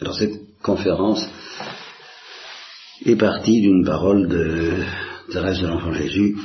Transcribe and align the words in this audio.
Alors 0.00 0.14
cette 0.16 0.60
conférence 0.62 1.28
est 3.04 3.16
partie 3.16 3.60
d'une 3.60 3.84
parole 3.84 4.28
de 4.28 4.82
Thérèse 5.30 5.60
de 5.60 5.66
l'Enfant 5.66 5.92
Jésus, 5.92 6.36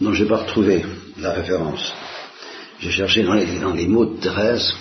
dont 0.00 0.14
je 0.14 0.22
n'ai 0.22 0.28
pas 0.28 0.38
retrouvé 0.38 0.82
la 1.18 1.32
référence. 1.32 1.92
J'ai 2.80 2.90
cherché 2.90 3.22
dans 3.22 3.34
les, 3.34 3.86
mots 3.86 4.06
de 4.06 4.20
Thérèse, 4.20 4.72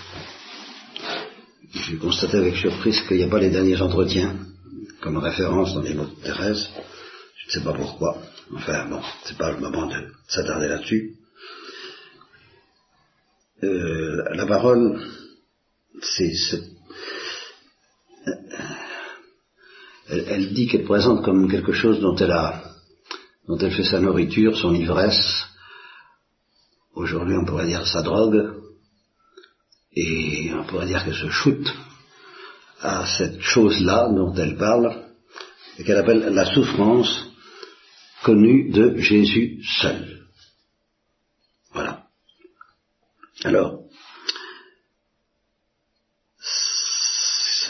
j'ai 1.73 1.97
constaté 1.97 2.37
avec 2.37 2.55
surprise 2.55 3.01
qu'il 3.01 3.17
n'y 3.17 3.23
a 3.23 3.27
pas 3.27 3.39
les 3.39 3.49
derniers 3.49 3.81
entretiens 3.81 4.33
comme 5.01 5.17
référence 5.17 5.73
dans 5.73 5.81
les 5.81 5.93
mots 5.93 6.05
de 6.05 6.23
Thérèse. 6.23 6.69
Je 7.37 7.47
ne 7.47 7.51
sais 7.51 7.65
pas 7.65 7.73
pourquoi. 7.73 8.17
Enfin 8.55 8.87
bon, 8.89 9.01
c'est 9.25 9.37
pas 9.37 9.51
le 9.51 9.59
moment 9.59 9.87
de 9.87 10.07
s'attarder 10.27 10.69
là-dessus. 10.69 11.15
Euh, 13.63 14.23
la 14.33 14.45
parole, 14.45 15.01
c'est 16.01 16.33
elle, 20.07 20.53
dit 20.53 20.67
qu'elle 20.67 20.85
présente 20.85 21.23
comme 21.23 21.49
quelque 21.49 21.73
chose 21.73 21.99
dont 21.99 22.15
elle 22.15 22.31
a, 22.31 22.63
dont 23.47 23.57
elle 23.57 23.71
fait 23.73 23.83
sa 23.83 23.99
nourriture, 23.99 24.57
son 24.57 24.73
ivresse. 24.73 25.45
Aujourd'hui, 26.93 27.35
on 27.37 27.45
pourrait 27.45 27.65
dire 27.65 27.85
sa 27.85 28.01
drogue, 28.01 28.61
et 29.93 30.51
on 30.53 30.65
pourrait 30.65 30.87
dire 30.87 31.03
qu'elle 31.03 31.15
se 31.15 31.29
shoot 31.29 31.67
à 32.81 33.05
cette 33.17 33.41
chose-là 33.41 34.09
dont 34.09 34.33
elle 34.35 34.57
parle, 34.57 35.05
et 35.77 35.83
qu'elle 35.83 35.97
appelle 35.97 36.33
la 36.33 36.45
souffrance 36.53 37.27
connue 38.23 38.71
de 38.71 38.97
Jésus 38.97 39.61
seul. 39.81 40.27
Voilà. 41.73 42.05
Alors, 43.43 43.81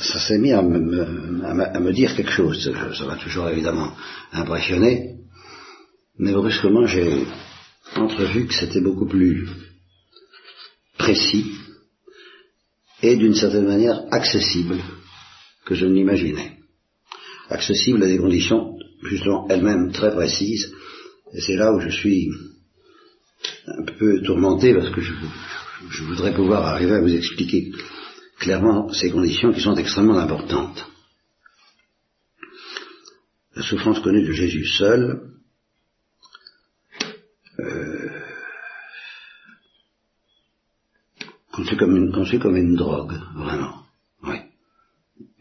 ça 0.01 0.14
s'est 0.27 0.37
mis 0.37 0.51
à 0.51 0.61
me, 0.61 1.91
dire 1.91 2.15
quelque 2.15 2.31
chose. 2.31 2.71
Ça 2.97 3.05
m'a 3.05 3.15
toujours 3.15 3.49
évidemment 3.49 3.91
impressionné. 4.31 5.15
Mais 6.17 6.31
brusquement, 6.31 6.85
j'ai 6.85 7.25
entrevu 7.95 8.47
que 8.47 8.53
c'était 8.53 8.81
beaucoup 8.81 9.07
plus 9.07 9.47
précis 10.97 11.51
et 13.01 13.15
d'une 13.17 13.35
certaine 13.35 13.67
manière 13.67 14.03
accessible 14.11 14.77
que 15.65 15.75
je 15.75 15.85
ne 15.85 15.93
l'imaginais. 15.93 16.57
Accessible 17.49 18.03
à 18.03 18.07
des 18.07 18.17
conditions 18.17 18.77
justement 19.03 19.47
elles-mêmes 19.49 19.91
très 19.91 20.11
précises. 20.11 20.73
Et 21.33 21.41
c'est 21.41 21.57
là 21.57 21.73
où 21.73 21.79
je 21.79 21.89
suis 21.89 22.29
un 23.67 23.83
peu 23.83 24.21
tourmenté 24.21 24.73
parce 24.73 24.89
que 24.89 25.01
je 25.01 26.03
voudrais 26.03 26.33
pouvoir 26.33 26.65
arriver 26.65 26.93
à 26.93 27.01
vous 27.01 27.13
expliquer 27.13 27.71
clairement 28.39 28.91
ces 28.93 29.11
conditions 29.11 29.53
qui 29.53 29.61
sont 29.61 29.75
extrêmement 29.75 30.17
importantes. 30.17 30.85
La 33.55 33.63
souffrance 33.63 33.99
connue 33.99 34.25
de 34.25 34.33
Jésus 34.33 34.65
seul, 34.67 35.31
euh, 37.59 38.09
conçue 41.51 41.77
comme 41.77 41.95
une, 41.95 42.39
comme 42.39 42.57
une 42.57 42.75
drogue, 42.75 43.17
vraiment. 43.35 43.83
Oui. 44.23 44.35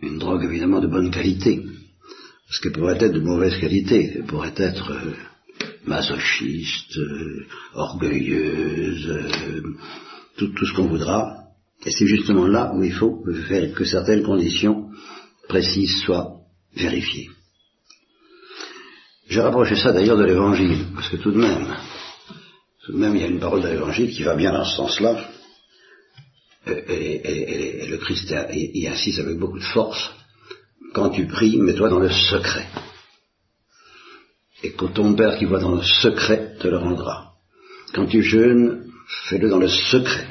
Une 0.00 0.18
drogue 0.18 0.44
évidemment 0.44 0.80
de 0.80 0.86
bonne 0.86 1.10
qualité, 1.10 1.60
parce 2.46 2.60
qu'elle 2.60 2.72
pourrait 2.72 3.02
être 3.02 3.14
de 3.14 3.20
mauvaise 3.20 3.58
qualité, 3.60 4.12
elle 4.14 4.26
pourrait 4.26 4.54
être 4.56 4.92
euh, 4.92 5.14
masochiste, 5.86 6.96
euh, 6.96 7.46
orgueilleuse, 7.74 9.08
euh, 9.08 9.62
tout, 10.36 10.48
tout, 10.48 10.66
ce 10.66 10.72
qu'on 10.74 10.86
voudra, 10.86 11.43
et 11.84 11.90
c'est 11.90 12.06
justement 12.06 12.46
là 12.46 12.72
où 12.74 12.82
il 12.82 12.92
faut 12.92 13.22
que 13.22 13.84
certaines 13.84 14.22
conditions 14.22 14.90
précises 15.48 16.02
soient 16.04 16.40
vérifiées. 16.74 17.30
J'ai 19.28 19.40
rapproché 19.40 19.76
ça 19.76 19.92
d'ailleurs 19.92 20.18
de 20.18 20.24
l'évangile, 20.24 20.86
parce 20.94 21.08
que 21.08 21.16
tout 21.16 21.32
de 21.32 21.38
même, 21.38 21.74
tout 22.84 22.92
de 22.92 22.98
même, 22.98 23.14
il 23.16 23.22
y 23.22 23.24
a 23.24 23.28
une 23.28 23.40
parole 23.40 23.62
de 23.62 23.68
l'évangile 23.68 24.10
qui 24.10 24.22
va 24.22 24.34
bien 24.34 24.52
dans 24.52 24.64
ce 24.64 24.76
sens-là, 24.76 25.30
et, 26.66 27.86
le 27.88 27.98
Christ 27.98 28.34
y 28.52 28.88
insiste 28.88 29.18
avec 29.18 29.38
beaucoup 29.38 29.58
de 29.58 29.64
force. 29.64 30.10
Quand 30.94 31.10
tu 31.10 31.26
pries, 31.26 31.58
mets-toi 31.58 31.90
dans 31.90 31.98
le 31.98 32.10
secret. 32.10 32.66
Et 34.62 34.72
que 34.72 34.86
ton 34.86 35.14
Père 35.14 35.36
qui 35.38 35.44
voit 35.44 35.58
dans 35.58 35.74
le 35.74 35.82
secret 35.82 36.56
te 36.58 36.68
le 36.68 36.78
rendra. 36.78 37.34
Quand 37.92 38.06
tu 38.06 38.22
jeûnes, 38.22 38.90
fais-le 39.28 39.50
dans 39.50 39.58
le 39.58 39.68
secret 39.68 40.26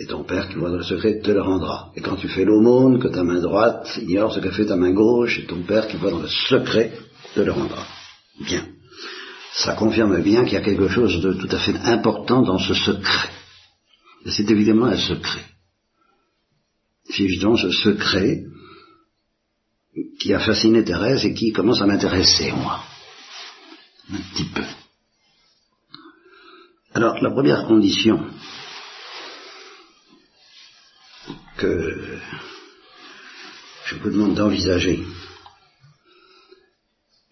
et 0.00 0.06
ton 0.06 0.22
Père 0.22 0.48
qui 0.48 0.54
voit 0.54 0.70
dans 0.70 0.76
le 0.76 0.84
secret 0.84 1.20
te 1.20 1.30
le 1.32 1.42
rendra. 1.42 1.90
Et 1.96 2.00
quand 2.00 2.14
tu 2.14 2.28
fais 2.28 2.44
l'aumône, 2.44 3.00
que 3.00 3.08
ta 3.08 3.24
main 3.24 3.40
droite 3.40 3.98
ignore 4.00 4.32
ce 4.32 4.38
que 4.38 4.52
fait 4.52 4.66
ta 4.66 4.76
main 4.76 4.92
gauche, 4.92 5.40
et 5.40 5.46
ton 5.46 5.62
Père 5.62 5.88
qui 5.88 5.96
voit 5.96 6.12
dans 6.12 6.20
le 6.20 6.28
secret 6.28 6.92
te 7.34 7.40
le 7.40 7.50
rendra. 7.50 7.84
Bien. 8.40 8.64
Ça 9.54 9.74
confirme 9.74 10.22
bien 10.22 10.44
qu'il 10.44 10.54
y 10.54 10.56
a 10.56 10.62
quelque 10.62 10.86
chose 10.86 11.20
de 11.20 11.32
tout 11.32 11.48
à 11.50 11.58
fait 11.58 11.76
important 11.82 12.42
dans 12.42 12.58
ce 12.58 12.74
secret. 12.74 13.28
Et 14.24 14.30
c'est 14.30 14.48
évidemment 14.48 14.86
un 14.86 14.96
secret. 14.96 15.44
C'est 17.10 17.26
justement 17.26 17.56
ce 17.56 17.72
secret 17.72 18.44
qui 20.20 20.32
a 20.32 20.38
fasciné 20.38 20.84
Thérèse 20.84 21.24
et 21.24 21.34
qui 21.34 21.50
commence 21.50 21.82
à 21.82 21.86
m'intéresser, 21.86 22.52
moi. 22.52 22.84
Un 24.12 24.18
petit 24.32 24.44
peu. 24.44 24.62
Alors, 26.94 27.20
la 27.20 27.30
première 27.32 27.66
condition 27.66 28.24
que 31.58 32.18
je 33.86 33.96
vous 33.96 34.10
demande 34.10 34.34
d'envisager. 34.34 35.04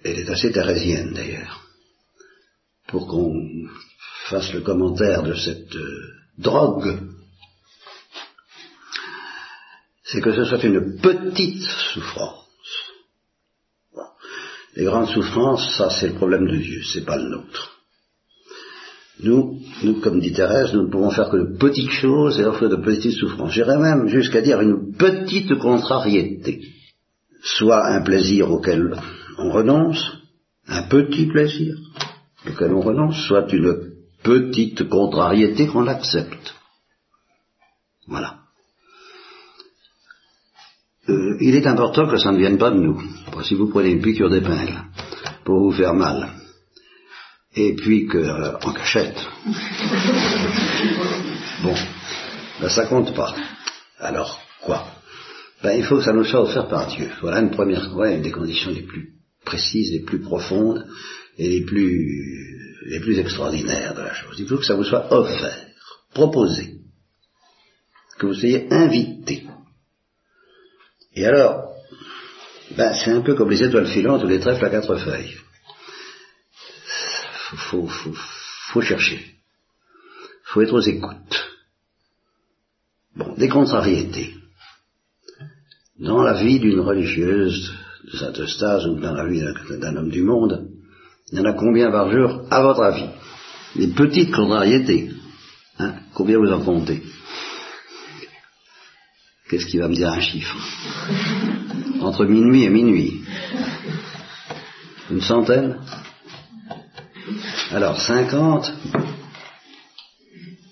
Elle 0.05 0.19
est 0.19 0.31
assez 0.31 0.53
thérésienne 0.53 1.13
d'ailleurs, 1.15 1.63
pour 2.89 3.07
qu'on 3.09 3.33
fasse 4.29 4.53
le 4.53 4.61
commentaire 4.61 5.23
de 5.23 5.35
cette 5.35 5.75
euh, 5.75 6.13
drogue. 6.39 6.99
C'est 10.05 10.21
que 10.21 10.35
ce 10.35 10.45
soit 10.45 10.63
une 10.65 11.01
petite 11.01 11.63
souffrance. 11.93 12.45
Les 14.75 14.85
grandes 14.85 15.09
souffrances, 15.09 15.77
ça 15.79 15.91
c'est 15.91 16.09
le 16.09 16.15
problème 16.15 16.47
de 16.47 16.57
Dieu, 16.57 16.83
c'est 16.93 17.05
pas 17.05 17.17
le 17.17 17.29
nôtre. 17.29 17.76
Nous, 19.21 19.61
nous, 19.83 20.01
comme 20.01 20.21
dit 20.21 20.33
Thérèse, 20.33 20.75
nous 20.75 20.83
ne 20.83 20.91
pouvons 20.91 21.11
faire 21.11 21.31
que 21.31 21.39
de 21.39 21.57
petites 21.57 21.91
choses 21.91 22.39
et 22.39 22.45
offrir 22.45 22.69
de 22.69 22.77
petites 22.77 23.17
souffrances. 23.17 23.53
J'irais 23.53 23.79
même 23.79 24.09
jusqu'à 24.09 24.43
dire 24.43 24.61
une 24.61 24.95
petite 24.95 25.59
contrariété. 25.59 26.61
Soit 27.43 27.87
un 27.87 28.03
plaisir 28.03 28.51
auquel 28.51 28.95
on 29.39 29.51
renonce, 29.51 30.05
un 30.69 30.83
petit 30.83 31.27
plaisir 31.27 31.77
auquel 32.47 32.73
on 32.75 32.81
renonce, 32.81 33.17
soit 33.27 33.51
une 33.53 33.95
petite 34.23 34.89
contrariété 34.89 35.67
qu'on 35.67 35.87
accepte. 35.87 36.55
Voilà. 38.07 38.41
Euh, 41.09 41.37
il 41.41 41.55
est 41.55 41.67
important 41.67 42.09
que 42.09 42.19
ça 42.19 42.33
ne 42.33 42.39
vienne 42.39 42.59
pas 42.59 42.71
de 42.71 42.81
nous. 42.81 43.01
Si 43.45 43.55
vous 43.55 43.69
prenez 43.69 43.91
une 43.91 44.03
piqûre 44.03 44.29
d'épingle 44.29 44.83
pour 45.45 45.61
vous 45.61 45.73
faire 45.73 45.95
mal, 45.95 46.29
et 47.57 47.75
puis 47.75 48.07
que 48.07 48.19
euh, 48.19 48.59
en 48.63 48.73
cachette. 48.73 49.19
Bon, 51.63 51.75
ben 52.61 52.69
ça 52.69 52.85
compte 52.87 53.15
pas. 53.15 53.35
Alors 53.99 54.39
quoi? 54.63 54.87
Ben 55.63 55.73
il 55.73 55.85
faut 55.85 55.97
que 55.97 56.05
ça 56.05 56.13
nous 56.13 56.25
soit 56.25 56.43
offert 56.43 56.69
par 56.69 56.87
Dieu. 56.87 57.11
Voilà 57.23 57.41
une 57.41 57.51
première, 57.51 57.89
voilà 57.91 58.13
une 58.13 58.23
des 58.23 58.31
conditions 58.31 58.71
les 58.71 58.83
plus 58.83 59.15
précises, 59.45 59.91
les 59.93 60.05
plus 60.05 60.21
profondes 60.21 60.87
et 61.39 61.49
les 61.49 61.63
plus 61.63 62.57
les 62.89 63.01
plus 63.01 63.19
extraordinaires 63.19 63.95
de 63.95 64.03
la 64.03 64.13
chose. 64.13 64.37
Il 64.39 64.47
faut 64.47 64.59
que 64.59 64.67
ça 64.67 64.75
vous 64.75 64.85
soit 64.85 65.11
offert, 65.13 65.67
proposé, 66.13 66.75
que 68.19 68.27
vous 68.27 68.35
soyez 68.35 68.69
invité. 68.71 69.45
Et 71.15 71.25
alors, 71.25 71.73
ben, 72.77 72.93
c'est 72.95 73.11
un 73.11 73.23
peu 73.23 73.35
comme 73.35 73.51
les 73.51 73.63
étoiles 73.63 73.89
filantes 73.89 74.23
ou 74.23 74.29
les 74.29 74.41
trèfles 74.41 74.67
à 74.67 74.71
quatre 74.71 74.97
feuilles 74.99 75.37
faut, 77.55 77.87
faut, 77.87 78.15
faut 78.73 78.81
chercher. 78.81 79.37
faut 80.45 80.63
être 80.63 80.75
aux 80.75 80.81
écoutes. 80.81 81.47
Bon, 83.15 83.35
des 83.37 83.49
contrariétés. 83.49 84.35
Dans 85.99 86.23
la 86.23 86.43
vie 86.43 86.59
d'une 86.59 86.81
religieuse 86.81 87.73
de 88.05 88.17
Saint-Eustache 88.17 88.85
ou 88.87 89.01
dans 89.01 89.15
la 89.15 89.27
vie 89.27 89.43
d'un 89.81 89.97
homme 89.97 90.11
du 90.11 90.23
monde, 90.23 90.69
il 91.33 91.39
y 91.39 91.41
en 91.41 91.45
a 91.45 91.55
combien 91.55 91.91
par 91.91 92.11
jour, 92.11 92.47
à 92.51 92.63
votre 92.63 92.83
avis? 92.83 93.09
Des 93.75 93.89
petites 93.89 94.33
contrariétés. 94.33 95.11
Hein? 95.79 95.95
Combien 96.15 96.39
vous 96.39 96.53
en 96.53 96.61
comptez? 96.61 97.03
Qu'est-ce 99.49 99.67
qui 99.67 99.79
va 99.79 99.89
me 99.89 99.95
dire 99.95 100.11
un 100.11 100.21
chiffre? 100.21 100.57
Entre 102.01 102.25
minuit 102.25 102.65
et 102.65 102.71
minuit. 102.71 103.23
Une 105.11 105.21
centaine? 105.21 105.81
Alors 107.71 108.01
50 108.01 108.73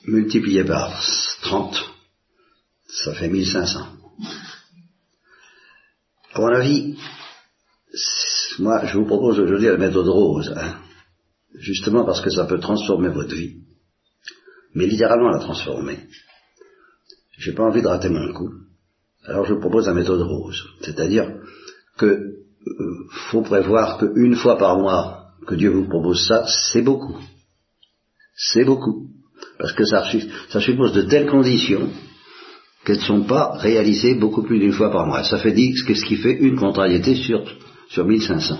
multiplié 0.06 0.64
par 0.64 1.02
30, 1.42 1.76
ça 2.86 3.14
fait 3.14 3.28
1500. 3.28 3.80
À 6.34 6.40
mon 6.40 6.48
avis, 6.48 6.96
moi, 8.58 8.84
je 8.84 8.98
vous 8.98 9.06
propose 9.06 9.40
aujourd'hui 9.40 9.68
la 9.68 9.76
méthode 9.76 10.08
rose, 10.08 10.52
hein, 10.56 10.76
justement 11.54 12.04
parce 12.04 12.20
que 12.20 12.30
ça 12.30 12.44
peut 12.44 12.60
transformer 12.60 13.08
votre 13.08 13.34
vie, 13.34 13.62
mais 14.74 14.86
littéralement 14.86 15.30
la 15.30 15.40
transformer. 15.40 15.98
J'ai 17.38 17.52
pas 17.52 17.64
envie 17.64 17.82
de 17.82 17.88
rater 17.88 18.08
mon 18.08 18.32
coup, 18.32 18.50
alors 19.24 19.44
je 19.46 19.54
vous 19.54 19.60
propose 19.60 19.86
la 19.86 19.94
méthode 19.94 20.22
rose, 20.22 20.62
c'est-à-dire 20.82 21.40
que 21.96 22.06
euh, 22.06 23.08
faut 23.30 23.42
prévoir 23.42 23.98
qu'une 23.98 24.36
fois 24.36 24.56
par 24.56 24.78
mois 24.78 25.23
que 25.44 25.54
Dieu 25.54 25.70
vous 25.70 25.88
propose 25.88 26.26
ça, 26.26 26.46
c'est 26.46 26.82
beaucoup, 26.82 27.16
c'est 28.36 28.64
beaucoup, 28.64 29.08
parce 29.58 29.72
que 29.72 29.84
ça, 29.84 30.04
suppose 30.60 30.92
de 30.92 31.02
telles 31.02 31.28
conditions 31.28 31.90
qu'elles 32.84 32.98
ne 32.98 33.02
sont 33.02 33.22
pas 33.22 33.52
réalisées 33.56 34.14
beaucoup 34.14 34.42
plus 34.42 34.58
d'une 34.58 34.72
fois 34.72 34.90
par 34.90 35.06
mois. 35.06 35.24
Ça 35.24 35.38
fait 35.38 35.52
dire 35.52 35.74
ce 35.76 36.04
qui 36.04 36.16
fait 36.16 36.34
une 36.34 36.56
contrariété 36.56 37.14
sur, 37.14 37.44
sur 37.88 38.04
1500. 38.04 38.58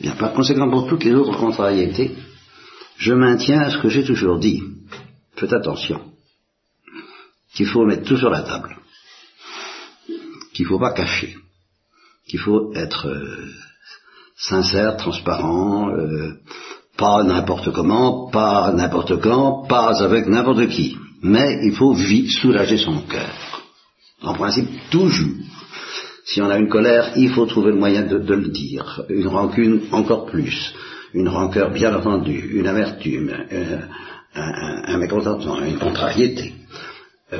Bien, 0.00 0.14
par 0.16 0.32
conséquent, 0.32 0.70
pour 0.70 0.86
toutes 0.86 1.04
les 1.04 1.14
autres 1.14 1.38
contrariétés, 1.38 2.16
je 2.96 3.14
maintiens 3.14 3.70
ce 3.70 3.78
que 3.78 3.88
j'ai 3.88 4.04
toujours 4.04 4.38
dit. 4.38 4.62
Faites 5.36 5.52
attention. 5.52 6.00
Qu'il 7.54 7.66
faut 7.66 7.84
mettre 7.86 8.04
tout 8.04 8.16
sur 8.16 8.30
la 8.30 8.42
table. 8.42 8.76
Qu'il 10.52 10.64
ne 10.64 10.68
faut 10.68 10.78
pas 10.78 10.92
cacher. 10.92 11.36
Qu'il 12.28 12.40
faut 12.40 12.72
être 12.74 13.06
euh, 13.08 13.50
sincère, 14.40 14.96
transparent, 14.96 15.90
euh, 15.90 16.32
pas 16.96 17.22
n'importe 17.22 17.72
comment, 17.72 18.30
pas 18.30 18.72
n'importe 18.72 19.20
quand, 19.20 19.66
pas 19.68 20.02
avec 20.02 20.26
n'importe 20.26 20.68
qui 20.68 20.96
mais 21.22 21.60
il 21.62 21.74
faut 21.74 21.94
soulager 21.94 22.78
son 22.78 23.02
cœur. 23.02 23.62
En 24.22 24.34
principe, 24.34 24.68
toujours. 24.90 25.34
Si 26.24 26.40
on 26.40 26.50
a 26.50 26.58
une 26.58 26.68
colère, 26.68 27.12
il 27.16 27.30
faut 27.30 27.46
trouver 27.46 27.72
le 27.72 27.78
moyen 27.78 28.02
de, 28.02 28.16
le 28.16 28.48
dire. 28.48 29.02
Une 29.08 29.28
rancune, 29.28 29.82
encore 29.92 30.26
plus. 30.26 30.74
Une 31.12 31.28
rancœur, 31.28 31.70
bien 31.70 31.94
entendu. 31.94 32.52
Une 32.54 32.66
amertume. 32.66 33.32
Euh, 33.52 33.80
un, 34.34 34.98
mécontentement. 34.98 35.60
Une 35.60 35.78
contrariété. 35.78 36.54
Euh, 37.32 37.38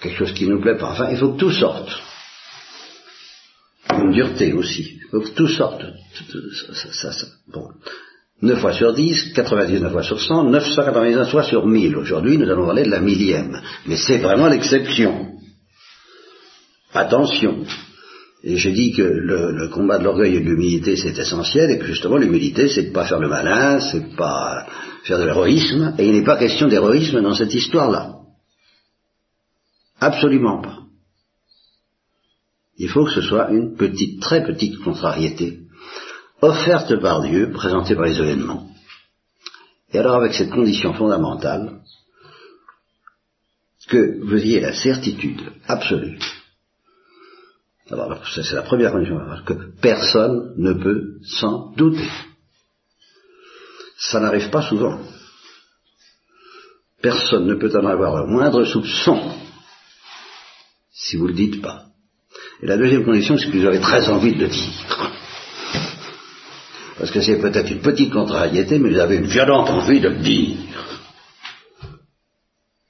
quelque 0.00 0.18
chose 0.18 0.32
qui 0.32 0.46
ne 0.46 0.54
nous 0.54 0.60
plaît 0.60 0.76
pas. 0.76 0.90
Enfin, 0.90 1.08
il 1.10 1.16
faut 1.16 1.32
que 1.32 1.38
tout 1.38 1.50
sorte. 1.50 1.90
Une 4.06 4.12
dureté 4.12 4.52
aussi. 4.52 4.98
Il 5.04 5.08
faut 5.10 5.20
que 5.20 5.34
tout 5.34 5.48
sorte. 5.48 5.84
Ça, 6.92 7.10
bon. 7.52 7.68
9 8.42 8.60
fois 8.60 8.72
sur 8.72 8.92
10, 8.92 9.32
99 9.34 9.92
fois 9.92 10.02
sur 10.02 10.20
100, 10.20 10.44
999 10.50 11.30
fois 11.30 11.42
sur 11.42 11.66
1000. 11.66 11.96
Aujourd'hui, 11.96 12.38
nous 12.38 12.48
allons 12.48 12.66
parler 12.66 12.84
de 12.84 12.90
la 12.90 13.00
millième. 13.00 13.60
Mais 13.86 13.96
c'est 13.96 14.18
vraiment 14.18 14.48
l'exception. 14.48 15.32
Attention. 16.92 17.64
Et 18.44 18.58
j'ai 18.58 18.72
dit 18.72 18.92
que 18.92 19.02
le, 19.02 19.68
combat 19.68 19.98
de 19.98 20.04
l'orgueil 20.04 20.36
et 20.36 20.40
de 20.40 20.44
l'humilité, 20.44 20.96
c'est 20.96 21.18
essentiel, 21.18 21.70
et 21.70 21.78
que 21.78 21.86
justement, 21.86 22.16
l'humilité, 22.16 22.68
c'est 22.68 22.84
de 22.84 22.92
pas 22.92 23.06
faire 23.06 23.18
le 23.18 23.28
malin, 23.28 23.80
c'est 23.80 24.14
pas 24.14 24.66
faire 25.02 25.18
de 25.18 25.24
l'héroïsme, 25.24 25.94
et 25.98 26.06
il 26.06 26.12
n'est 26.12 26.24
pas 26.24 26.36
question 26.36 26.68
d'héroïsme 26.68 27.22
dans 27.22 27.34
cette 27.34 27.54
histoire-là. 27.54 28.12
Absolument 29.98 30.60
pas. 30.62 30.85
Il 32.78 32.90
faut 32.90 33.04
que 33.04 33.12
ce 33.12 33.22
soit 33.22 33.50
une 33.50 33.76
petite, 33.76 34.20
très 34.20 34.44
petite 34.44 34.78
contrariété 34.82 35.60
offerte 36.42 37.00
par 37.00 37.22
Dieu, 37.22 37.50
présentée 37.52 37.94
par 37.94 38.04
les 38.04 38.18
événements. 38.18 38.68
Et 39.92 39.98
alors 39.98 40.16
avec 40.16 40.34
cette 40.34 40.50
condition 40.50 40.92
fondamentale, 40.92 41.80
que 43.88 44.20
vous 44.24 44.36
ayez 44.36 44.60
la 44.60 44.74
certitude 44.74 45.40
absolue, 45.68 46.18
alors 47.90 48.20
c'est 48.26 48.52
la 48.52 48.62
première 48.62 48.92
condition, 48.92 49.20
que 49.46 49.78
personne 49.80 50.54
ne 50.56 50.72
peut 50.72 51.18
s'en 51.22 51.72
douter. 51.76 52.10
Ça 53.96 54.20
n'arrive 54.20 54.50
pas 54.50 54.62
souvent. 54.62 55.00
Personne 57.00 57.46
ne 57.46 57.54
peut 57.54 57.74
en 57.78 57.86
avoir 57.86 58.16
le 58.16 58.26
moindre 58.26 58.64
soupçon 58.64 59.32
si 60.90 61.16
vous 61.16 61.24
ne 61.24 61.28
le 61.28 61.34
dites 61.36 61.62
pas. 61.62 61.86
Et 62.62 62.66
la 62.66 62.76
deuxième 62.76 63.04
condition, 63.04 63.36
c'est 63.36 63.50
que 63.50 63.56
vous 63.56 63.66
avez 63.66 63.80
très 63.80 64.08
envie 64.08 64.34
de 64.34 64.40
le 64.40 64.48
dire. 64.48 65.12
Parce 66.98 67.10
que 67.10 67.20
c'est 67.20 67.38
peut-être 67.38 67.70
une 67.70 67.80
petite 67.80 68.12
contrariété, 68.12 68.78
mais 68.78 68.90
vous 68.90 68.98
avez 68.98 69.16
une 69.16 69.26
violente 69.26 69.68
envie 69.68 70.00
de 70.00 70.08
le 70.08 70.18
dire. 70.18 70.56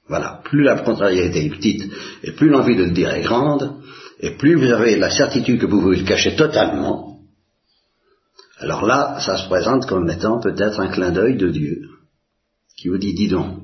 Voilà, 0.07 0.41
plus 0.45 0.63
la 0.63 0.79
contrariété 0.79 1.45
est 1.45 1.49
petite, 1.49 1.91
et 2.23 2.31
plus 2.31 2.47
l'envie 2.49 2.77
de 2.77 2.85
le 2.85 2.91
dire 2.91 3.13
est 3.13 3.23
grande, 3.23 3.81
et 4.21 4.31
plus 4.31 4.55
vous 4.55 4.71
avez 4.71 4.95
la 4.95 5.09
certitude 5.09 5.59
que 5.59 5.65
vous 5.65 5.81
vous 5.81 5.91
le 5.91 6.03
cachez 6.03 6.35
totalement, 6.35 7.17
alors 8.59 8.85
là, 8.85 9.19
ça 9.19 9.37
se 9.37 9.47
présente 9.47 9.85
comme 9.85 10.09
étant 10.09 10.39
peut-être 10.39 10.79
un 10.79 10.87
clin 10.87 11.11
d'œil 11.11 11.37
de 11.37 11.49
Dieu, 11.49 11.89
qui 12.77 12.87
vous 12.87 12.97
dit, 12.97 13.13
dis 13.13 13.27
donc, 13.27 13.59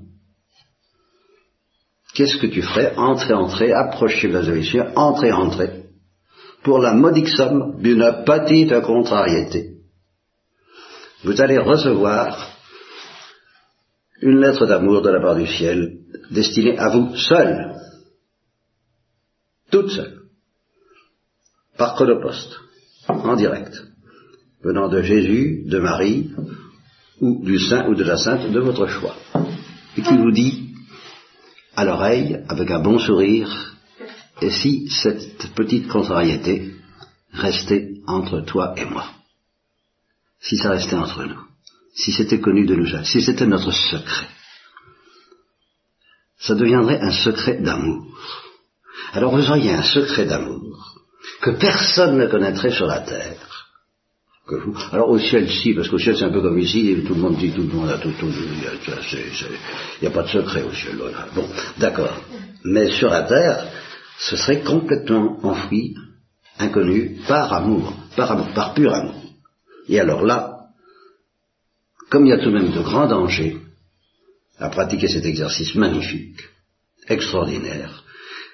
qu'est-ce 2.14 2.38
que 2.38 2.48
tu 2.48 2.62
ferais, 2.62 2.94
entrer, 2.98 3.74
approcher 3.74 4.28
la 4.28 4.44
solution, 4.44 4.86
entrer, 4.96 5.32
entrer, 5.32 5.83
pour 6.64 6.80
la 6.80 6.94
modique 6.94 7.28
somme 7.28 7.82
d'une 7.82 8.24
petite 8.26 8.82
contrariété. 8.82 9.74
Vous 11.24 11.40
allez 11.42 11.58
recevoir 11.58 12.54
une 14.22 14.40
lettre 14.40 14.66
d'amour 14.66 15.02
de 15.02 15.10
la 15.10 15.22
part 15.22 15.36
du 15.36 15.48
ciel 15.48 16.00
destinée 16.32 16.78
à 16.78 16.90
vous 16.90 17.16
seul, 17.16 17.76
toute 19.70 19.90
seule, 19.90 20.22
par 21.78 21.96
chronopost, 21.96 22.60
en 23.08 23.36
direct, 23.36 23.84
venant 24.64 24.88
de 24.88 25.02
Jésus, 25.02 25.64
de 25.66 25.80
Marie, 25.80 26.32
ou 27.20 27.44
du 27.44 27.60
saint 27.60 27.88
ou 27.90 27.96
de 27.96 28.04
la 28.04 28.18
sainte 28.18 28.52
de 28.52 28.60
votre 28.60 28.88
choix, 28.88 29.16
et 29.98 30.02
qui 30.02 30.18
vous 30.18 30.32
dit 30.32 30.70
à 31.76 31.86
l'oreille, 31.86 32.44
avec 32.48 32.70
un 32.72 32.80
bon 32.80 33.00
sourire, 33.00 33.73
et 34.44 34.52
si 34.52 34.90
cette 34.90 35.54
petite 35.56 35.88
contrariété 35.88 36.74
restait 37.32 37.94
entre 38.08 38.42
toi 38.42 38.74
et 38.78 38.86
moi? 38.86 39.06
Si 40.42 40.58
ça 40.58 40.72
restait 40.72 40.96
entre 40.96 41.24
nous, 41.24 41.40
si 41.96 42.12
c'était 42.12 42.42
connu 42.42 42.66
de 42.66 42.76
nous, 42.76 42.88
si 43.06 43.22
c'était 43.22 43.46
notre 43.46 43.72
secret. 43.72 44.28
Ça 46.38 46.56
deviendrait 46.56 47.00
un 47.00 47.12
secret 47.12 47.62
d'amour. 47.62 48.06
Alors 49.14 49.34
vous 49.34 49.50
auriez 49.50 49.72
un 49.72 49.84
secret 49.84 50.26
d'amour 50.26 51.00
que 51.42 51.52
personne 51.52 52.18
ne 52.18 52.28
connaîtrait 52.28 52.72
sur 52.72 52.88
la 52.88 53.00
terre. 53.00 53.70
Alors 54.92 55.10
au 55.10 55.20
ciel, 55.20 55.50
si, 55.50 55.74
parce 55.74 55.88
qu'au 55.88 56.00
ciel 56.00 56.18
c'est 56.18 56.26
un 56.26 56.34
peu 56.34 56.42
comme 56.42 56.60
ici, 56.60 57.02
tout 57.08 57.14
le 57.14 57.22
monde 57.22 57.38
dit, 57.38 57.52
tout 57.52 57.62
le 57.62 57.74
monde 57.74 57.90
a 57.90 57.98
tout, 57.98 58.12
tout 58.20 58.28
il 58.28 58.60
n'y 60.02 60.08
a, 60.08 60.12
pas 60.12 60.24
de 60.24 60.28
secret 60.28 60.64
au 60.64 60.74
ciel. 60.74 60.98
Bon, 61.34 61.48
d'accord. 61.78 62.20
Mais 62.66 62.92
sur 62.92 63.10
la 63.10 63.24
terre, 63.24 63.68
ce 64.20 64.36
serait 64.36 64.62
complètement 64.62 65.38
enfoui, 65.44 65.96
inconnu, 66.60 67.18
par 67.28 67.52
amour, 67.54 67.94
par 68.16 68.32
amour, 68.32 68.48
par 68.54 68.74
pur 68.74 68.94
amour. 68.94 69.22
Et 69.90 70.00
alors 70.00 70.24
là, 70.24 70.68
comme 72.10 72.26
il 72.26 72.30
y 72.30 72.34
a 72.34 72.38
tout 72.38 72.52
de 72.52 72.58
même 72.60 72.72
de 72.72 72.82
grands 72.82 73.08
dangers 73.08 73.58
à 74.60 74.70
pratiquer 74.70 75.08
cet 75.08 75.26
exercice 75.26 75.76
magnifique, 75.76 76.40
extraordinaire, 77.08 78.04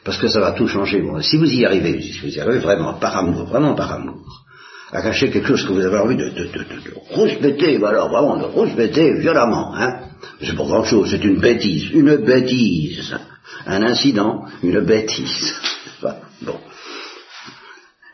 parce 0.03 0.17
que 0.17 0.27
ça 0.27 0.39
va 0.39 0.53
tout 0.53 0.67
changer. 0.67 1.01
Bon, 1.01 1.21
si 1.21 1.37
vous 1.37 1.51
y 1.51 1.65
arrivez, 1.65 2.01
si 2.01 2.19
vous 2.19 2.35
y 2.35 2.39
arrivez 2.39 2.59
vraiment 2.59 2.93
par 2.93 3.17
amour, 3.17 3.45
vraiment 3.45 3.75
par 3.75 3.91
amour, 3.91 4.45
à 4.91 5.01
cacher 5.01 5.29
quelque 5.29 5.55
chose 5.55 5.67
que 5.67 5.73
vous 5.73 5.85
avez 5.85 5.97
envie 5.97 6.15
de, 6.15 6.29
de, 6.29 6.45
de, 6.45 6.63
de 6.63 7.85
alors 7.85 8.09
vraiment 8.09 8.37
de 8.37 8.45
rouspéter 8.45 9.19
violemment, 9.19 9.75
hein, 9.75 9.99
c'est 10.41 10.55
pas 10.55 10.63
grand 10.63 10.83
chose, 10.83 11.11
c'est 11.11 11.23
une 11.23 11.39
bêtise, 11.39 11.91
une 11.91 12.15
bêtise, 12.15 13.15
un 13.65 13.83
incident, 13.83 14.45
une 14.63 14.81
bêtise. 14.81 15.53
bon 16.41 16.59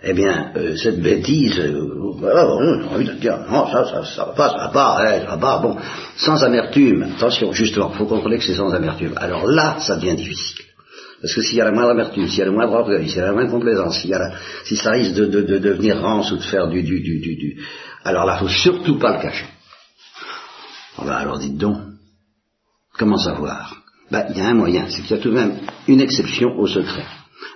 eh 0.07 0.13
bien, 0.13 0.51
euh, 0.55 0.75
cette 0.75 1.01
bêtise, 1.01 1.57
euh, 1.57 1.89
on 1.97 2.23
a 2.23 2.93
envie 2.93 3.05
de 3.05 3.13
dire, 3.13 3.39
non, 3.49 3.65
ça, 3.71 3.85
ça, 3.85 4.05
ça 4.05 4.25
va 4.25 4.33
pas, 4.33 4.49
ça 4.49 4.57
va 4.57 4.67
pas, 4.67 4.97
hein, 5.01 5.19
ça 5.21 5.35
va 5.35 5.37
pas, 5.37 5.57
bon, 5.57 5.77
sans 6.15 6.43
amertume, 6.43 7.13
attention, 7.15 7.51
justement, 7.53 7.89
il 7.91 7.97
faut 7.97 8.05
contrôler 8.05 8.37
que 8.37 8.43
c'est 8.43 8.53
sans 8.53 8.71
amertume. 8.71 9.13
Alors 9.15 9.47
là, 9.47 9.77
ça 9.79 9.95
devient 9.95 10.15
difficile. 10.15 10.63
Parce 11.21 11.33
que 11.33 11.41
s'il 11.41 11.57
y 11.57 11.61
a 11.61 11.65
la 11.65 11.71
moindre 11.71 11.89
amertume, 11.89 12.27
s'il 12.27 12.39
y 12.39 12.41
a 12.43 12.45
le 12.45 12.51
moindre 12.51 12.73
orgueil, 12.73 13.07
s'il 13.07 13.17
y 13.17 13.21
a 13.21 13.25
la 13.25 13.31
moindre 13.31 13.49
complaisance, 13.49 13.99
s'il 13.99 14.11
y 14.11 14.13
a 14.13 14.19
la, 14.19 14.31
si 14.65 14.75
ça 14.75 14.91
risque 14.91 15.13
de, 15.13 15.25
de, 15.25 15.41
de, 15.41 15.57
devenir 15.57 15.99
rance 15.99 16.31
ou 16.31 16.37
de 16.37 16.43
faire 16.43 16.67
du, 16.67 16.83
du, 16.83 16.99
du, 17.01 17.19
du, 17.19 17.35
du 17.35 17.63
alors 18.03 18.25
là, 18.25 18.37
faut 18.37 18.47
surtout 18.47 18.99
pas 18.99 19.17
le 19.17 19.23
cacher. 19.23 19.47
Bon, 20.97 21.05
ben, 21.05 21.13
alors 21.13 21.39
dites 21.39 21.57
donc, 21.57 21.77
comment 22.99 23.17
savoir? 23.17 23.84
Ben, 24.11 24.25
il 24.29 24.37
y 24.37 24.41
a 24.41 24.47
un 24.47 24.53
moyen, 24.53 24.85
c'est 24.89 25.01
qu'il 25.01 25.11
y 25.11 25.19
a 25.19 25.21
tout 25.21 25.29
de 25.29 25.35
même 25.35 25.57
une 25.87 26.01
exception 26.01 26.57
au 26.59 26.67
secret 26.67 27.05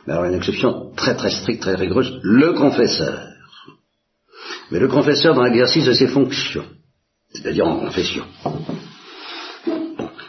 alors 0.08 0.26
une 0.26 0.36
exception 0.36 0.92
très 0.96 1.16
très 1.16 1.30
stricte, 1.30 1.62
très 1.62 1.76
rigoureuse, 1.76 2.20
le 2.24 2.54
confesseur. 2.54 3.28
Mais 4.72 4.80
le 4.80 4.88
confesseur 4.88 5.36
dans 5.36 5.44
l'exercice 5.44 5.86
de 5.86 5.94
ses 5.94 6.08
fonctions, 6.08 6.66
c'est-à-dire 7.34 7.68
en 7.68 7.80
confession. 7.80 8.24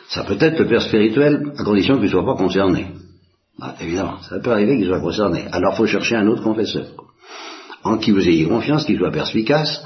ça 0.09 0.25
peut 0.25 0.37
être 0.41 0.59
le 0.59 0.67
père 0.67 0.83
spirituel, 0.83 1.53
à 1.57 1.65
condition 1.65 1.95
qu'il 1.95 2.05
ne 2.05 2.11
soit 2.11 2.25
pas 2.25 2.37
concerné. 2.37 2.89
Ah, 3.61 3.75
évidemment, 3.81 4.21
ça 4.23 4.41
peut 4.41 4.53
arriver 4.53 4.77
qu'il 4.77 4.87
soit 4.87 5.01
concerné. 5.01 5.47
Alors 5.53 5.75
il 5.75 5.77
faut 5.77 5.87
chercher 5.87 6.17
un 6.17 6.27
autre 6.27 6.43
confesseur, 6.43 6.87
en 7.85 7.99
qui 7.99 8.11
vous 8.11 8.27
ayez 8.27 8.47
confiance, 8.47 8.85
qui 8.85 8.97
soit 8.97 9.13
perspicace, 9.13 9.83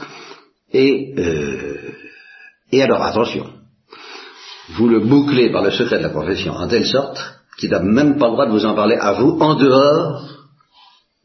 et, 0.72 1.14
euh, 1.18 1.92
et 2.72 2.82
alors 2.82 3.02
attention, 3.02 3.46
vous 4.70 4.88
le 4.88 5.00
bouclez 5.00 5.50
par 5.50 5.62
le 5.62 5.70
secret 5.70 5.98
de 5.98 6.02
la 6.04 6.10
confession, 6.10 6.52
en 6.52 6.68
telle 6.68 6.86
sorte 6.86 7.18
qu'il 7.58 7.70
n'a 7.70 7.80
même 7.80 8.18
pas 8.18 8.26
le 8.26 8.32
droit 8.32 8.46
de 8.46 8.52
vous 8.52 8.64
en 8.64 8.74
parler 8.74 8.96
à 8.96 9.12
vous 9.12 9.38
en 9.40 9.54
dehors 9.54 10.28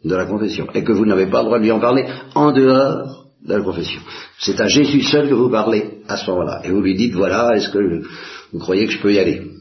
de 0.03 0.15
la 0.15 0.25
confession, 0.25 0.67
et 0.73 0.83
que 0.83 0.91
vous 0.91 1.05
n'avez 1.05 1.27
pas 1.27 1.39
le 1.39 1.45
droit 1.45 1.57
de 1.57 1.63
lui 1.63 1.71
en 1.71 1.79
parler 1.79 2.05
en 2.35 2.51
dehors 2.51 3.27
de 3.43 3.53
la 3.53 3.61
confession. 3.61 4.01
C'est 4.39 4.59
à 4.59 4.67
Jésus 4.67 5.01
seul 5.03 5.29
que 5.29 5.33
vous 5.33 5.49
parlez 5.49 6.01
à 6.07 6.17
ce 6.17 6.29
moment-là, 6.31 6.61
et 6.63 6.71
vous 6.71 6.81
lui 6.81 6.95
dites, 6.95 7.13
voilà, 7.13 7.55
est-ce 7.55 7.69
que 7.69 8.03
vous 8.51 8.59
croyez 8.59 8.85
que 8.85 8.93
je 8.93 9.01
peux 9.01 9.13
y 9.13 9.19
aller? 9.19 9.51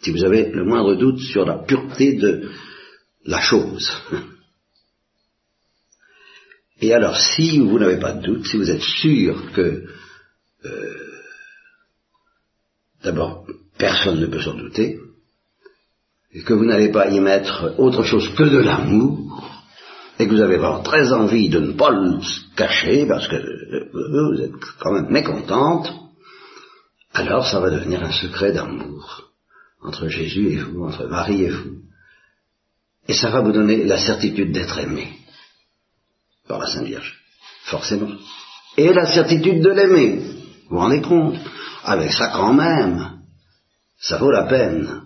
Si 0.00 0.12
vous 0.12 0.24
avez 0.24 0.50
le 0.50 0.64
moindre 0.64 0.94
doute 0.94 1.18
sur 1.18 1.44
la 1.44 1.58
pureté 1.58 2.14
de 2.14 2.48
la 3.24 3.40
chose. 3.40 3.90
Et 6.80 6.94
alors, 6.94 7.16
si 7.16 7.58
vous 7.58 7.78
n'avez 7.78 7.98
pas 7.98 8.12
de 8.12 8.22
doute, 8.22 8.46
si 8.46 8.56
vous 8.56 8.70
êtes 8.70 8.82
sûr 8.82 9.52
que, 9.52 9.84
euh, 10.64 11.08
d'abord, 13.08 13.46
personne 13.78 14.20
ne 14.20 14.26
peut 14.26 14.42
s'en 14.42 14.54
douter, 14.54 14.98
et 16.32 16.42
que 16.42 16.52
vous 16.52 16.66
n'allez 16.66 16.90
pas 16.90 17.08
y 17.08 17.20
mettre 17.20 17.74
autre 17.78 18.02
chose 18.02 18.28
que 18.34 18.42
de 18.42 18.58
l'amour, 18.58 19.44
et 20.18 20.26
que 20.26 20.34
vous 20.34 20.42
avez 20.42 20.58
vraiment 20.58 20.82
très 20.82 21.12
envie 21.12 21.48
de 21.48 21.60
ne 21.60 21.72
pas 21.72 21.90
le 21.90 22.18
cacher, 22.54 23.06
parce 23.06 23.28
que 23.28 23.36
euh, 23.36 24.32
vous 24.34 24.42
êtes 24.42 24.52
quand 24.80 24.92
même 24.92 25.10
mécontente, 25.10 25.90
alors 27.14 27.46
ça 27.46 27.60
va 27.60 27.70
devenir 27.70 28.02
un 28.04 28.12
secret 28.12 28.52
d'amour 28.52 29.30
entre 29.82 30.08
Jésus 30.08 30.52
et 30.52 30.56
vous, 30.58 30.84
entre 30.84 31.06
Marie 31.06 31.44
et 31.44 31.50
vous. 31.50 31.78
Et 33.06 33.14
ça 33.14 33.30
va 33.30 33.40
vous 33.40 33.52
donner 33.52 33.84
la 33.84 33.98
certitude 33.98 34.52
d'être 34.52 34.78
aimé 34.78 35.08
par 36.46 36.58
la 36.58 36.66
Sainte 36.66 36.86
Vierge, 36.86 37.16
forcément. 37.64 38.10
Et 38.76 38.92
la 38.92 39.06
certitude 39.06 39.62
de 39.62 39.70
l'aimer, 39.70 40.37
vous 40.68 40.76
vous 40.76 40.82
rendez 40.82 41.00
compte? 41.00 41.36
Avec 41.84 42.12
ça 42.12 42.28
quand 42.28 42.52
même, 42.52 43.18
ça 44.00 44.18
vaut 44.18 44.30
la 44.30 44.44
peine. 44.44 45.02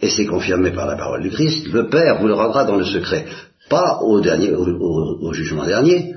Et 0.00 0.10
c'est 0.10 0.26
confirmé 0.26 0.70
par 0.72 0.86
la 0.86 0.96
parole 0.96 1.22
du 1.22 1.30
Christ, 1.30 1.68
le 1.72 1.88
Père 1.88 2.20
vous 2.20 2.26
le 2.26 2.34
rendra 2.34 2.64
dans 2.64 2.76
le 2.76 2.84
secret, 2.84 3.26
pas 3.70 4.00
au, 4.02 4.20
dernier, 4.20 4.52
au, 4.52 5.32
jugement 5.32 5.64
dernier, 5.64 6.14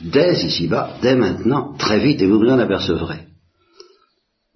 dès 0.00 0.34
ici-bas, 0.44 0.98
dès 1.02 1.16
maintenant, 1.16 1.74
très 1.78 1.98
vite, 1.98 2.20
et 2.20 2.26
vous 2.26 2.38
vous 2.38 2.48
en 2.48 2.58
apercevrez. 2.58 3.20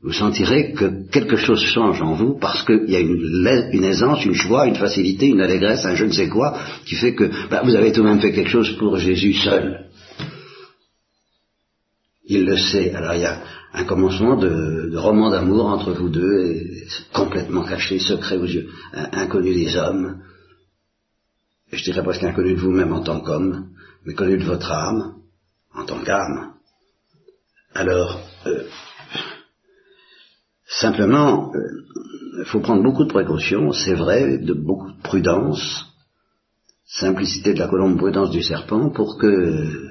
Vous 0.02 0.12
sentirez 0.12 0.73
que 0.73 1.11
quelque 1.11 1.37
chose 1.37 1.62
change 1.62 2.00
en 2.00 2.14
vous 2.14 2.38
parce 2.38 2.64
qu'il 2.64 2.88
y 2.88 2.97
a 2.97 3.00
une, 3.00 3.85
aisance, 3.85 4.25
une 4.25 4.35
joie, 4.35 4.66
une 4.66 4.76
facilité, 4.76 5.26
une 5.26 5.42
allégresse, 5.42 5.85
un 5.85 5.95
je 5.95 6.07
ne 6.07 6.12
sais 6.12 6.28
quoi, 6.28 6.59
qui 6.87 6.95
fait 6.95 7.14
que 7.14 7.30
bah, 7.50 7.62
vous 7.64 7.75
avez 7.75 7.92
tout 7.92 8.02
de 8.02 8.09
même 8.09 8.21
fait 8.21 8.33
quelque 8.33 8.50
chose 8.50 8.76
pour 8.78 8.97
Jésus 8.97 9.35
seul. 9.35 9.89
Il 12.32 12.44
le 12.44 12.56
sait. 12.56 12.94
Alors 12.94 13.14
il 13.14 13.22
y 13.22 13.26
a 13.26 13.42
un 13.72 13.84
commencement 13.84 14.37
de, 14.37 14.96
roman 14.96 15.30
d'amour 15.30 15.66
entre 15.66 15.92
vous 15.92 16.08
deux, 16.08 16.62
complètement 17.12 17.64
caché, 17.64 17.99
secret 17.99 18.37
aux 18.37 18.46
yeux, 18.46 18.68
inconnu 18.92 19.52
des 19.52 19.76
hommes, 19.76 20.22
je 21.72 21.82
dirais 21.82 22.04
presque 22.04 22.22
inconnu 22.22 22.54
de 22.54 22.60
vous-même 22.60 22.92
en 22.92 23.02
tant 23.02 23.20
qu'homme, 23.20 23.70
mais 24.04 24.14
connu 24.14 24.38
de 24.38 24.44
votre 24.44 24.70
âme, 24.70 25.16
en 25.75 25.84
tant 25.84 26.00
qu'âme. 26.04 26.54
Alors, 27.75 28.20
euh, 28.46 28.64
simplement, 30.66 31.52
il 31.54 32.40
euh, 32.40 32.44
faut 32.44 32.60
prendre 32.60 32.84
beaucoup 32.84 33.04
de 33.04 33.12
précautions, 33.12 33.72
c'est 33.72 33.94
vrai, 33.94 34.38
de 34.38 34.52
beaucoup 34.52 34.92
de 34.92 35.02
prudence, 35.02 35.87
simplicité 36.87 37.54
de 37.54 37.58
la 37.58 37.68
colombe, 37.68 37.99
prudence 37.99 38.30
du 38.30 38.42
serpent, 38.42 38.90
pour 38.90 39.18
que 39.18 39.90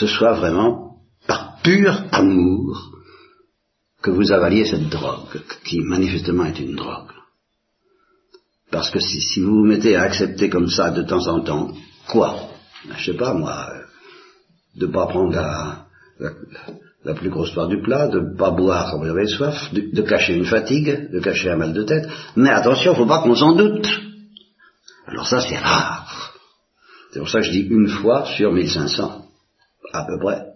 ce 0.00 0.06
soit 0.06 0.32
vraiment 0.32 0.96
par 1.26 1.60
pur 1.62 2.04
amour 2.10 2.90
que 4.02 4.10
vous 4.10 4.32
avaliez 4.32 4.64
cette 4.64 4.88
drogue, 4.88 5.42
qui 5.64 5.80
manifestement 5.80 6.46
est 6.46 6.58
une 6.58 6.74
drogue. 6.74 7.12
Parce 8.70 8.90
que 8.90 8.98
si, 8.98 9.42
vous 9.42 9.56
vous 9.56 9.66
mettez 9.66 9.96
à 9.96 10.02
accepter 10.02 10.48
comme 10.48 10.70
ça 10.70 10.90
de 10.90 11.02
temps 11.02 11.26
en 11.26 11.40
temps, 11.40 11.72
quoi? 12.08 12.34
Ben, 12.88 12.94
Je 12.96 13.12
sais 13.12 13.18
pas 13.18 13.34
moi, 13.34 13.68
de 14.74 14.86
pas 14.86 15.06
prendre 15.06 15.34
la, 15.34 17.14
plus 17.14 17.28
grosse 17.28 17.52
part 17.52 17.68
du 17.68 17.82
plat, 17.82 18.08
de 18.08 18.20
ne 18.20 18.36
pas 18.38 18.52
boire 18.52 18.90
quand 18.90 19.00
vous 19.00 19.10
avez 19.10 19.26
soif, 19.26 19.70
de, 19.74 20.00
cacher 20.00 20.34
une 20.34 20.46
fatigue, 20.46 21.10
de 21.10 21.20
cacher 21.20 21.50
un 21.50 21.56
mal 21.56 21.74
de 21.74 21.82
tête. 21.82 22.08
Mais 22.36 22.50
attention, 22.50 22.94
faut 22.94 23.04
pas 23.04 23.22
qu'on 23.22 23.34
s'en 23.34 23.54
doute. 23.54 23.86
Alors 25.06 25.26
ça, 25.26 25.40
c'est 25.40 25.58
rare. 25.58 26.32
C'est 27.12 27.18
pour 27.18 27.28
ça 27.28 27.40
que 27.40 27.46
je 27.46 27.50
dis 27.50 27.66
une 27.68 27.88
fois 27.88 28.24
sur 28.24 28.52
1500, 28.52 29.19
à 29.92 30.04
peu 30.04 30.18
près. 30.18 30.46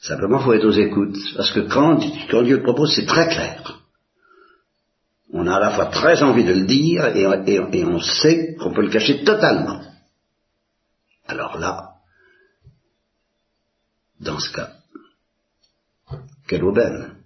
Simplement, 0.00 0.38
faut 0.38 0.52
être 0.52 0.66
aux 0.66 0.70
écoutes. 0.70 1.16
Parce 1.36 1.52
que 1.52 1.60
quand, 1.60 2.00
quand 2.30 2.42
Dieu 2.42 2.56
le 2.56 2.62
propose, 2.62 2.94
c'est 2.94 3.06
très 3.06 3.28
clair. 3.28 3.82
On 5.32 5.46
a 5.46 5.56
à 5.56 5.60
la 5.60 5.70
fois 5.72 5.86
très 5.86 6.22
envie 6.22 6.44
de 6.44 6.54
le 6.54 6.66
dire 6.66 7.04
et, 7.16 7.84
on 7.84 8.00
sait 8.00 8.54
qu'on 8.54 8.72
peut 8.72 8.82
le 8.82 8.90
cacher 8.90 9.24
totalement. 9.24 9.82
Alors 11.26 11.58
là, 11.58 11.96
dans 14.20 14.38
ce 14.38 14.50
cas, 14.52 14.72
quelle 16.46 16.64
aubaine, 16.64 17.16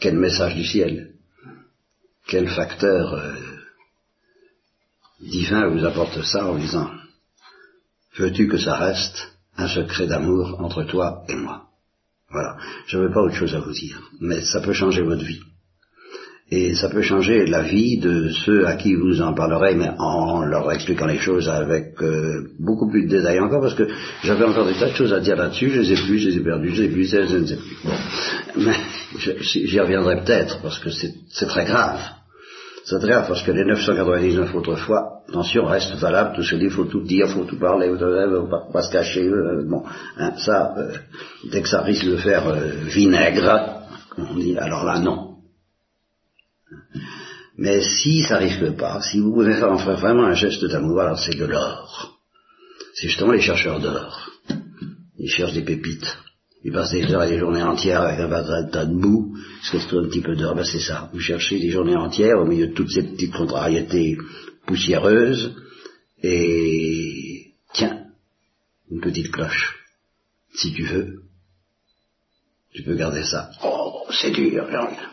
quel 0.00 0.16
message 0.16 0.54
du 0.54 0.64
ciel, 0.64 1.12
quel 2.26 2.48
facteur 2.48 3.14
euh, 3.14 3.34
divin 5.20 5.68
vous 5.68 5.84
apporte 5.84 6.22
ça 6.22 6.46
en 6.46 6.56
disant, 6.56 6.90
veux-tu 8.16 8.48
que 8.48 8.58
ça 8.58 8.76
reste 8.76 9.35
un 9.56 9.68
secret 9.68 10.06
d'amour 10.06 10.56
entre 10.60 10.84
toi 10.84 11.22
et 11.28 11.34
moi 11.34 11.62
Voilà, 12.30 12.56
je 12.86 12.98
n'avais 12.98 13.12
pas 13.12 13.22
autre 13.22 13.34
chose 13.34 13.54
à 13.54 13.60
vous 13.60 13.72
dire, 13.72 14.00
mais 14.20 14.40
ça 14.42 14.60
peut 14.60 14.72
changer 14.72 15.02
votre 15.02 15.24
vie. 15.24 15.40
Et 16.48 16.76
ça 16.76 16.88
peut 16.88 17.02
changer 17.02 17.44
la 17.46 17.62
vie 17.62 17.98
de 17.98 18.28
ceux 18.44 18.68
à 18.68 18.76
qui 18.76 18.94
vous 18.94 19.20
en 19.20 19.34
parlerez, 19.34 19.74
mais 19.74 19.90
en 19.98 20.42
leur 20.42 20.70
expliquant 20.70 21.06
les 21.06 21.18
choses 21.18 21.48
avec 21.48 22.00
euh, 22.00 22.52
beaucoup 22.60 22.88
plus 22.88 23.06
de 23.06 23.16
détails 23.16 23.40
encore, 23.40 23.62
parce 23.62 23.74
que 23.74 23.88
j'avais 24.22 24.44
encore 24.44 24.66
des 24.66 24.74
tas 24.74 24.90
de 24.90 24.94
choses 24.94 25.12
à 25.12 25.18
dire 25.18 25.34
là-dessus, 25.34 25.70
je 25.70 25.80
les 25.80 25.92
ai 25.92 25.96
plus, 25.96 26.18
je 26.18 26.28
les 26.28 26.36
ai 26.36 26.40
perdus, 26.40 26.70
je 26.72 26.82
les 26.82 26.88
ai 26.88 26.92
plus, 26.92 27.06
je 27.06 27.36
ne 27.36 27.46
sais 27.46 27.56
plus. 27.56 27.76
Mais 28.58 28.76
j'y 29.40 29.80
reviendrai 29.80 30.22
peut-être, 30.22 30.62
parce 30.62 30.78
que 30.78 30.90
c'est 30.90 31.46
très 31.46 31.64
grave. 31.64 32.00
C'est 32.86 33.00
très 33.00 33.08
grave, 33.08 33.26
parce 33.26 33.42
que 33.42 33.50
les 33.50 33.64
999 33.64 34.54
autrefois, 34.54 35.22
attention, 35.28 35.66
restent 35.66 35.96
valables, 35.96 36.36
tout 36.36 36.44
ce 36.44 36.54
dit, 36.54 36.66
il 36.66 36.70
faut 36.70 36.84
tout 36.84 37.02
dire, 37.02 37.28
faut 37.28 37.44
tout 37.44 37.58
parler, 37.58 37.88
faut 37.88 38.72
pas, 38.72 38.82
se 38.82 38.92
cacher, 38.92 39.26
euh, 39.26 39.64
bon, 39.66 39.82
hein, 40.16 40.34
ça, 40.36 40.72
euh, 40.78 40.92
dès 41.50 41.62
que 41.62 41.68
ça 41.68 41.82
risque 41.82 42.06
de 42.06 42.16
faire 42.16 42.48
vinaigre, 42.84 43.82
on 44.16 44.36
dit, 44.36 44.56
alors 44.56 44.84
là, 44.84 45.00
non. 45.00 45.38
Mais 47.58 47.80
si 47.80 48.22
ça 48.22 48.36
risque 48.36 48.76
pas, 48.76 49.00
si 49.00 49.18
vous 49.18 49.32
pouvez 49.32 49.54
faire 49.54 49.74
vraiment 49.74 50.26
un 50.26 50.34
geste 50.34 50.64
d'amour, 50.66 51.00
alors 51.00 51.18
c'est 51.18 51.36
de 51.36 51.44
l'or. 51.44 52.20
C'est 52.94 53.08
justement 53.08 53.32
les 53.32 53.40
chercheurs 53.40 53.80
d'or. 53.80 54.30
Ils 55.18 55.30
cherchent 55.30 55.54
des 55.54 55.64
pépites. 55.64 56.16
Ils 56.66 56.72
passent 56.72 56.90
des 56.90 57.04
heures 57.12 57.22
et 57.22 57.30
des 57.30 57.38
journées 57.38 57.62
entières 57.62 58.02
avec 58.02 58.18
un 58.18 58.64
tas 58.64 58.86
de 58.86 58.92
boue, 58.92 59.36
ce 59.62 59.78
se 59.78 59.96
un 59.96 60.08
petit 60.08 60.20
peu 60.20 60.34
d'or, 60.34 60.56
ben 60.56 60.64
c'est 60.64 60.80
ça. 60.80 61.08
Vous 61.12 61.20
cherchez 61.20 61.60
des 61.60 61.70
journées 61.70 61.94
entières 61.94 62.40
au 62.40 62.44
milieu 62.44 62.66
de 62.66 62.72
toutes 62.72 62.90
ces 62.90 63.04
petites 63.04 63.32
contrariétés 63.32 64.18
poussiéreuses, 64.66 65.54
et 66.24 67.52
tiens, 67.72 68.06
une 68.90 69.00
petite 69.00 69.30
cloche, 69.30 69.76
si 70.56 70.72
tu 70.72 70.82
veux. 70.82 71.20
Tu 72.74 72.82
peux 72.82 72.96
garder 72.96 73.22
ça. 73.22 73.48
Oh, 73.62 74.02
c'est 74.10 74.32
dur. 74.32 74.66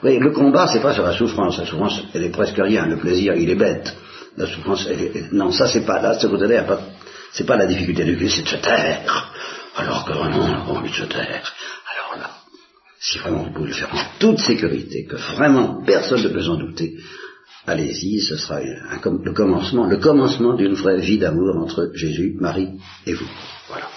Oui, 0.04 0.18
le 0.18 0.32
combat, 0.32 0.66
c'est 0.66 0.82
pas 0.82 0.96
sur 0.96 1.04
la 1.04 1.16
souffrance. 1.16 1.60
La 1.60 1.68
souffrance, 1.68 2.02
elle 2.16 2.24
est 2.24 2.32
presque 2.32 2.58
rien. 2.58 2.88
Le 2.88 2.98
plaisir, 2.98 3.36
il 3.36 3.52
est 3.52 3.56
bête. 3.56 3.96
La 4.38 4.48
souffrance, 4.48 4.88
elle 4.90 5.02
est... 5.02 5.32
non, 5.32 5.52
ça 5.52 5.68
c'est 5.68 5.86
pas 5.86 6.02
là. 6.02 6.18
Ce 6.18 6.26
côté-là, 6.26 6.64
pas... 6.64 6.82
c'est 7.32 7.46
pas 7.46 7.58
la 7.58 7.68
difficulté 7.68 8.06
du 8.06 8.18
Christ, 8.18 8.38
c'est 8.38 8.42
de 8.42 8.48
se 8.48 8.56
taire. 8.56 9.30
Alors 9.76 10.06
que 10.06 10.14
vraiment, 10.14 10.40
on 10.40 10.76
a 10.76 10.80
envie 10.80 10.92
de 10.92 10.96
se 10.96 11.06
taire. 11.06 11.54
Alors 11.92 12.22
là, 12.22 12.30
si 13.00 13.18
vraiment 13.18 13.44
vous 13.44 13.52
pouvez 13.52 13.70
le 13.70 13.74
faire 13.74 13.94
en 13.94 14.20
toute 14.20 14.40
sécurité, 14.40 15.06
que 15.06 15.16
vraiment 15.36 15.84
personne 15.84 16.22
ne 16.22 16.30
peut 16.30 16.48
en 16.48 16.58
douter, 16.58 16.98
allez-y, 17.66 18.22
ce 18.22 18.38
sera 18.38 18.60
le 18.62 19.34
commencement, 19.34 19.86
le 19.88 19.98
commencement 19.98 20.54
d'une 20.54 20.76
vraie 20.76 21.00
vie 21.00 21.18
d'amour 21.18 21.58
entre 21.58 21.92
Jésus, 21.94 22.36
Marie 22.40 22.70
et 23.06 23.14
vous. 23.14 23.30
Voilà. 23.68 23.88